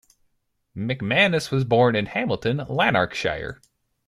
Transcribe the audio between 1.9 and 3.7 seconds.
in Hamilton, Lanarkshire.